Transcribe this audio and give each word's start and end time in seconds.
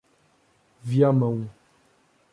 Viamão 0.81 1.47